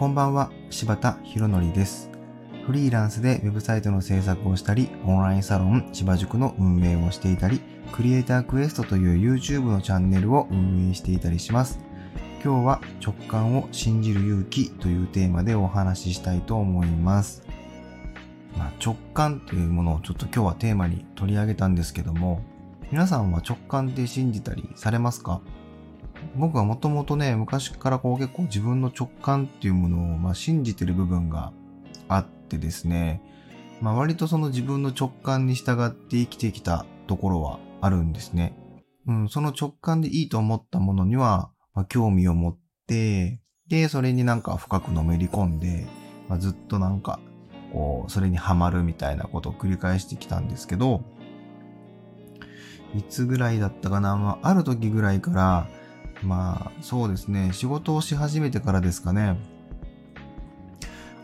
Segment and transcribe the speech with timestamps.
[0.00, 2.08] こんばんは、柴田博則です。
[2.64, 7.60] フリーランスでウェブサイトの制作をしたり、オンラインサロン柴塾の運営をしていたり、
[7.92, 11.80] クリエイタークエストという YouTube のチャンネルを運営していたりします。
[12.42, 17.42] 今日は直感を信じる勇気というテーマでお話ししたいと思います。
[18.56, 22.40] まあ、直感というものをちょっと今日はテーマに取り上げたんですけども、
[22.90, 25.42] 皆さんは直感って信じたりされますか？
[26.36, 31.52] 僕はもともとね、昔からこう結構自分の直感っていうものをまあ信じてる部分が
[32.08, 33.22] あってですね、
[33.80, 38.54] まあ割とその自分の直感に従って生きてきたところはあるんですね。
[39.06, 45.86] うん、その直感でいいと思ったものには、まあ、興味を持って、で、それになんか深くのめり込んで、
[46.28, 47.18] まあ、ずっとなんか、
[47.72, 51.02] こう、それにハマるみたいなことを繰り返してきたんですけど、
[52.94, 55.68] いつぐらいだったかな、まあ、ある時ぐらいから、
[56.22, 59.36] まあ、そうですね、仕事をし始めてからですかね。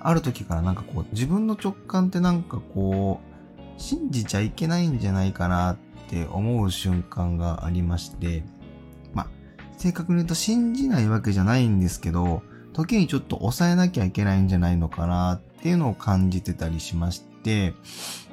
[0.01, 5.77] ある時からなんかこう、自分の直感ってなんかこう、信じちゃいけないんじゃないかなっ
[6.09, 8.45] て思う瞬間がありまして、
[9.13, 9.27] まあ、
[9.77, 17.75] 正確に言うと信じないわけじゃないんですけど、時にちょっと抑えなきゃいけないんじゃないのかなっていうのを感じてたりしまして、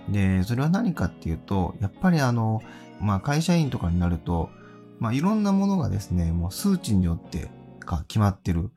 [0.09, 2.61] で、それは何かっていうと、やっぱりあの、
[2.99, 4.49] まあ会社員とかになると、
[4.99, 7.51] まあいろんなものがですね、もう数値によって
[7.85, 8.71] が決まってる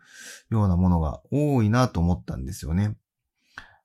[0.51, 2.97] ようなものが多いなと思ったんですよね。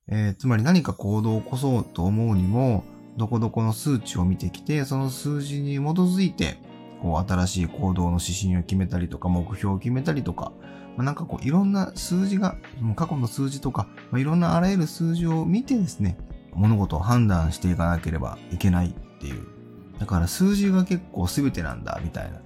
[0.08, 2.84] えーつまり何か行動を起こそうと思うにも、
[3.18, 6.58] どこどこの数値を見てきて、その数字に基づいて、
[7.02, 10.52] こう新しい行動の指針を決めたりとか、目標を決めたりとか、
[10.98, 16.18] まあ、なんかこういろんな数字が、もう過去の数字とか、まあ、いろんなあらゆる数字を見てですね、
[16.54, 19.48] 物事を判断していかなければいけないっていう。
[20.02, 22.42] だから数字が結構全てなんだ、みたいな、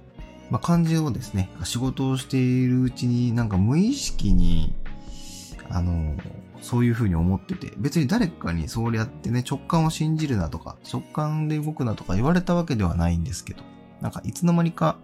[0.50, 4.74] まあ、感じをですね、仕事をしているうちになんか無意識に、
[5.70, 6.14] あの、
[6.60, 13.62] そういうふうに思ってて、別に誰かにそうやってね、直感を信じるなとか、直感で動くなとか言われたわけではないんですけど、
[14.02, 14.98] なんかいつの間にか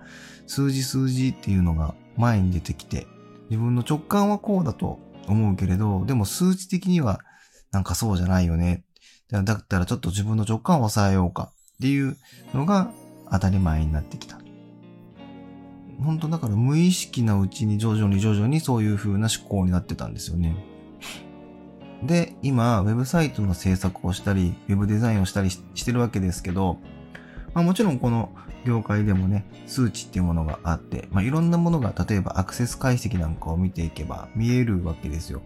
[0.47, 3.07] 数字数字っていうのが前に出てきて、
[3.49, 7.21] 自分の直感はこうだと思うけれど、でも数値的には
[7.71, 8.85] なんかそうじゃないよね。
[9.31, 11.51] だだったらちょっと自分の直感を抑えようか
[11.83, 12.17] っていう
[12.55, 12.93] のが
[13.29, 14.39] 当たり前になってきた。
[16.01, 20.55] 本当だから無意識なうちに徐々に徐々にそういう風な思考になってたんですよね。
[22.05, 26.79] で、今、ウェブサイトの制作をしたり、ウェブデザインをしたりしてるわけですけど、
[27.53, 28.31] まあもちろんこの
[28.65, 35.43] 業界でもね、数値っていうものがあって、まあいろんなものが、例えばアクセス解析なんかを見ていけば見えるわけですよ。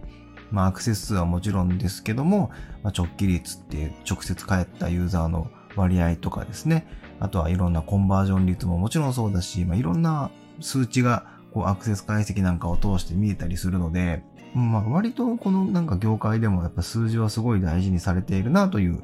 [0.51, 2.51] まあアクセス数はもちろんですけども、
[2.83, 6.87] まあ、直帰率っていう直接返ったユーザーの割合とかですね。
[7.19, 10.29] あとはいろんなコンバージョン率ももちろんそうだし、まあいろんな
[10.59, 14.23] 数値がこうアクセス解析なんかを通して見えたりするので、
[14.53, 19.03] まあ割とこのなんか業界でもやっぱ数字はすごい大事にされているなという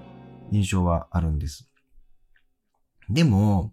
[0.52, 1.70] 印象はあるんです。
[3.10, 3.72] でも、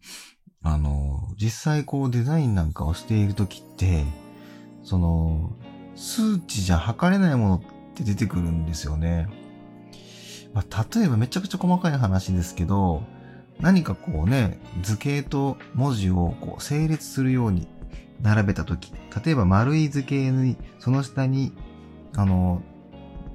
[0.62, 4.04] あの、実際こうデザインなんかをしているときって、
[4.82, 5.56] その、
[5.94, 7.60] 数値じゃ測れないものっ
[7.94, 9.28] て出てくるんですよね。
[10.54, 13.02] まあ、例えばめちゃくちゃ細かい話ですけど、
[13.60, 17.68] 何かこうね、図形と文字をこう整列するように
[18.22, 18.92] 並べたとき、
[19.24, 21.52] 例えば丸い図形に、その下に、
[22.16, 22.62] あの、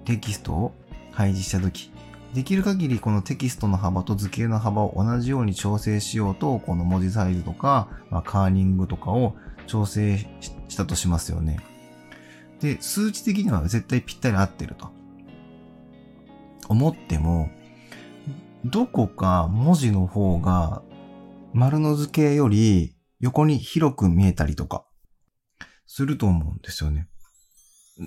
[0.04, 0.74] テキストを
[1.12, 1.92] 配置したとき、
[2.34, 9.36] できる限りこのテキストの幅と図形の幅を同じように調整しようと、この文字サイズとか、まあ、カーニングとかを
[9.68, 11.60] 調整ししたとしますよね。
[12.60, 14.90] で、数値的には絶対ぴったり合ってると。
[16.70, 17.50] 思っても、
[18.66, 20.82] どこか文字の方が
[21.54, 24.86] 丸の図形より横に広く見えたりとか
[25.86, 27.08] すると思うんですよね。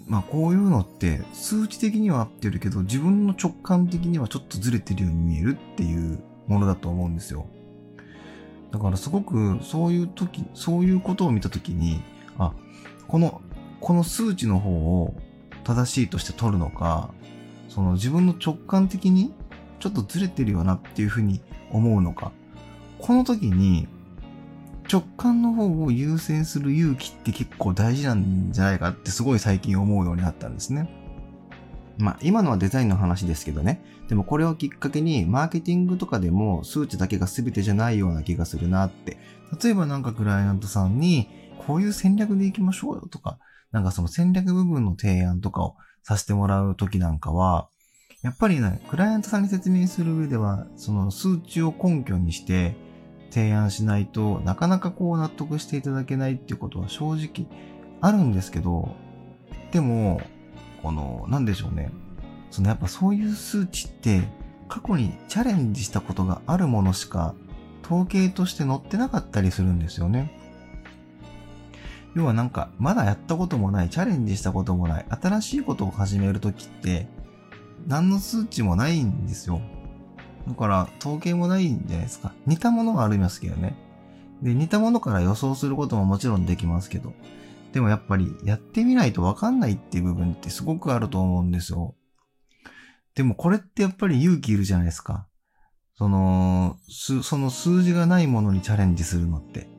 [0.07, 7.47] まあこういうのって数値的には合ってるけど自分の直感的にはちょっとずれてるように見えるっていうものだと思うんですよ。
[8.71, 12.03] だからすごくそういう時、そういうことを見た時に、
[12.38, 12.53] あ、
[13.06, 13.41] この、
[13.81, 14.71] この数値の方
[15.03, 15.15] を
[15.65, 17.15] 正しいとして取るのか、
[17.69, 19.32] その自分の直感的に
[19.79, 22.32] ちょっとずれてるよなっていうふうに思うのか。
[22.99, 23.87] この時に
[24.91, 30.91] 直感の方を優先する勇気って結構大事なんじゃないかってすごい最近思うようになったんですね。
[31.99, 33.82] まあ今のはデザインの話ですけどね。
[34.09, 39.19] でもこれをきっかけにマーケティングとかでも数値だけが全てじゃないような気がするなって。
[39.62, 41.29] 例えばなんかクライアントさんに
[41.67, 43.38] こういう戦略でいきましょうよとか、
[43.73, 47.69] なんかその戦略部分の提案とかをさせてもらう時なんかは、
[48.23, 52.77] やっぱりね、クライアントさんに説明する上では、その数値を根拠にして
[53.31, 57.47] 提案しないとなかなかこう納得していただけないっていうことは正直
[58.00, 58.95] あるんですけど、
[59.73, 60.21] でも、
[60.83, 61.91] この、なんでしょうね。
[62.51, 64.23] そのやっぱそういう数値って
[64.69, 67.35] 過去にチャレンジしたことがあるものしか
[67.85, 70.38] 統計として載ってなかったりするんですよね。
[72.19, 77.06] 要はなんか、まだやったこともない、チャレンジしたこともない、新しいことを始めるときって、
[77.87, 79.61] 何の数値もないんですよ。
[80.49, 82.32] だから、統計もないんじゃないですか。
[82.44, 83.76] 似たものがありますけどね。
[84.43, 87.12] で、似たものから予想することももちろんできますけど。
[87.73, 91.94] でもやっぱり、やってみないとわかんないっていう部分ってすごくあると思うんですよ。
[93.15, 95.29] でもこれってやっぱり勇気いるじゃないですか。
[95.97, 96.76] その、
[97.23, 99.78] その数字がないものにチャレンジするのって。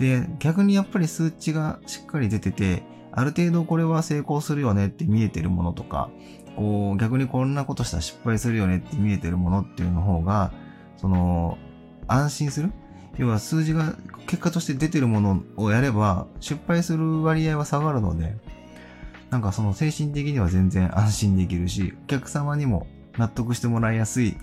[0.00, 2.82] で、逆にやっぱり数値がしっかり出てて、
[3.12, 6.10] ある程度これは成功するよねって見えてるものとか、
[6.56, 10.52] こう、逆にこんなことしたら失敗するよねって見えてるものっていうの方が、
[10.96, 11.58] その、
[12.08, 12.72] 安心する？
[13.18, 13.94] 要は数字が
[14.26, 18.36] 結果として出てるものをやれば、失敗する割合は下がるので、
[19.28, 22.86] なんかその精神的には全然安心できるし、お客様にも
[23.18, 24.36] 納得してもらいやすい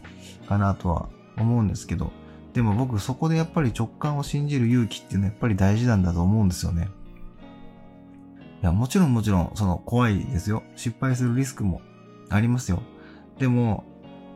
[0.48, 2.12] かなとは思うんですけど、
[2.58, 6.90] でも僕そこでやっぱり直感を信じる勇気っていうのはやっぱり大事なんだと思うんですよね。
[8.64, 10.64] いや、もちろんもちろん、その怖いですよ。
[10.76, 11.82] 失敗するリスクも
[12.32, 12.82] ありますよ。
[13.38, 13.84] でも、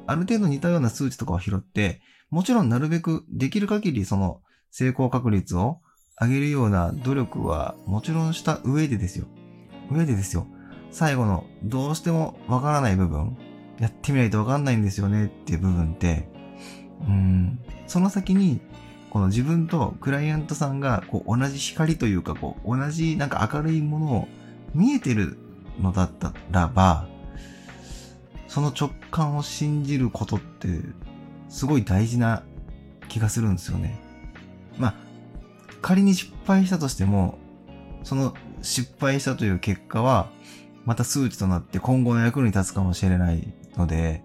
[0.06, 5.80] ある程度似たような数値とかを拾って、もちろんなるべくできる限りその成功確率を
[6.22, 9.26] 上げるような努力はもちろんした上でですよ。
[9.90, 10.46] 上でですよ。
[10.92, 13.36] 最後のどうしてもわからない部分、
[13.80, 16.30] やってみないとわかんないんですよねっていう部分って、
[17.08, 18.60] うん、その先に、
[19.10, 24.28] この自分とクライアントさんがこう同じ光というかこう同じなんか明るいものを
[24.74, 25.38] 見えてる
[25.82, 27.08] のだったらば、
[28.48, 30.68] その直感を信じることって
[31.50, 32.44] すごい大事な
[33.10, 34.00] 気がするんですよね。
[34.78, 34.96] まあ、
[35.82, 37.38] 仮に失敗したとしても、
[38.04, 40.30] その失敗したという結果は、
[40.86, 44.24] また数値となって今後の役に立つかもしれないので、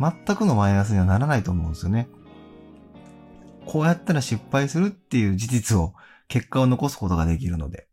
[0.00, 2.08] 全くのマイナスにはならないと思うんですよね。
[3.68, 5.92] こうやったら失敗するっていう事実を、
[6.26, 7.86] 結果を残すことができるので。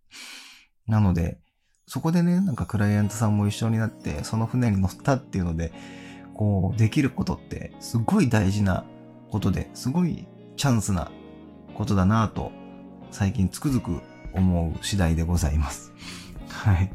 [0.87, 1.37] なので、
[1.85, 5.73] そこでね、なんかクライアントさんも一緒になって、その船に乗ったっていうので、
[6.33, 8.85] こう、できることって、すごい大事な
[9.29, 10.25] ことで、すごい
[10.55, 11.11] チャンスな
[11.73, 12.53] ことだなぁと、
[13.11, 13.99] 最近つくづく
[14.33, 15.91] 思う次第でございます。
[16.47, 16.89] はい。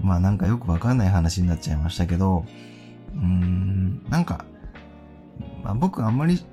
[0.00, 2.44] まあなんかよくわかんない話になっちゃいましたけど、
[3.12, 4.44] うーん、なんか、
[5.64, 6.44] まあ、僕あんまり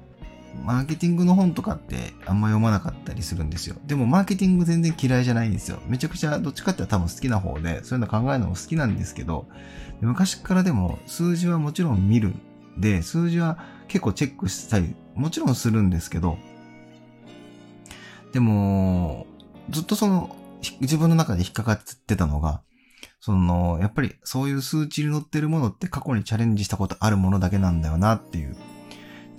[0.63, 3.75] マーケティングの本とかってあんま読まなかったりするんですよ。
[3.85, 5.79] でもマーケティング全然嫌いじゃないんですよ。
[5.87, 9.47] めちゃくちゃどっちかって多分好きな方で、そういうの考えるのも好きなんですけど、
[10.01, 12.41] 昔からでも数字はもちろん見るん。
[12.77, 13.57] で、数字は
[13.87, 16.37] 結構チェックしたり、もちろんするんですけど、
[18.33, 19.27] でも、
[19.69, 20.35] ずっとその、
[20.79, 22.61] 自分の中で引っかかってたのが、
[23.19, 28.55] その、やっぱりそういう数値に載ってるものって過去にチャレンジしたことあるものだけなんだよなっていう。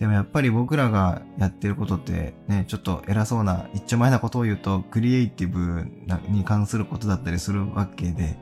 [0.03, 5.87] でもやっぱり僕らがやってることってね、ちょっと偉そうな、一丁前なことを言うと、クリエイティブ
[6.29, 8.37] に関することだったりするわけで、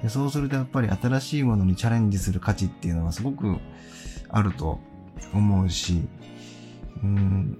[0.00, 3.56] でそうするとやっぱり新しいものにチャレンジする価値っていうのはすごく
[4.28, 4.78] あると
[5.34, 6.04] 思うし、
[7.02, 7.58] うん、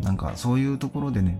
[0.00, 1.38] なんかそういうところでね、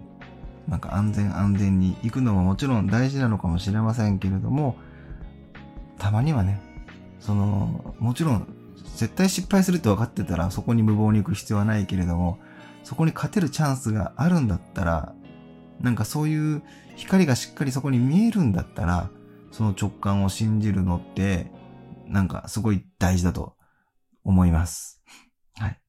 [0.69, 4.77] なんか安全安全に行くのももちろん大事なのかもしれませんけれども、
[5.99, 6.61] たまにはね、
[7.19, 8.60] その、もちろん
[9.01, 12.39] 絶対失敗するって分かってたらそこに無謀に行く必要はないけれども、
[12.85, 15.15] そこに勝てるチャンスがあるんだったら、
[15.81, 16.63] なんかそういう
[16.97, 19.09] 光がしっかりそこに見えるんだったら、
[19.53, 21.51] その直感を信じるのって、
[22.09, 23.55] なんかすごい大事だと
[24.23, 25.03] 思います。
[25.55, 25.81] はい。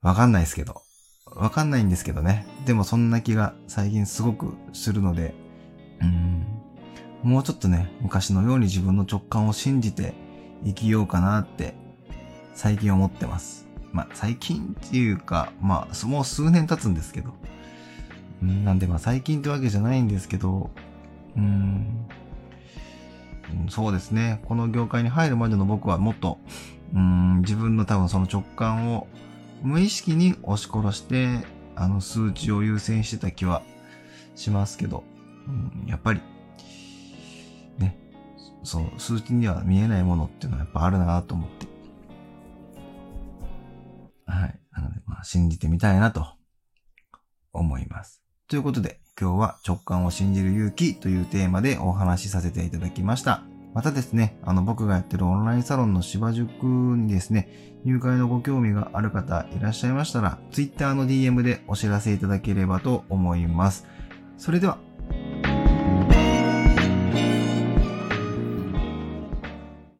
[0.00, 0.80] わかんないですけど。
[1.26, 2.46] わかんないんですけどね。
[2.66, 5.34] でもそんな気が最近すごくするので、
[6.00, 6.46] うん。
[7.24, 10.14] もうちょっとね、昔のように自分の直感を信じて
[10.64, 11.81] 生きようかなって
[12.54, 13.66] 最近思ってます。
[13.92, 17.32] まあ最近っていうか、まあもう数年経つんですけど。
[18.42, 20.70] なんでまあ最近ってわけじゃないんですけど、
[21.36, 22.08] うん、
[23.68, 24.40] そうですね。
[24.46, 26.38] この業界に入るまでの僕はもっと、
[26.92, 29.06] うん、自分の多分その直感を
[29.62, 33.62] 無意識に押し殺して、あの数値を優先してた気は
[34.34, 35.04] しますけど、
[35.46, 36.20] うん、やっぱり、
[37.78, 37.96] ね、
[38.64, 41.71] そう、数値には見えないものっていうのはやっぱあるなと思って。
[45.24, 46.26] 信じてみたいなと
[47.52, 48.22] 思います。
[48.48, 53.42] ということで、今日は直感を信じる勇気というテーマでお話しさせていただきました。
[53.74, 57.48] またですね、あの僕がやってるオンラインサロンの芝塾にですね、
[57.84, 63.86] 入会のご興味がある方いらっしゃいましたら、Twitter の DM でお知らせいただければと思います。
[64.36, 64.78] それでは